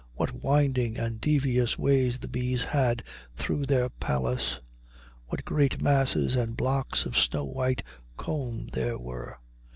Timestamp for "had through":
2.63-3.67